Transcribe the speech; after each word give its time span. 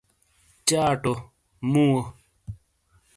چاٹو 0.67 1.13
مووہ 1.71 2.01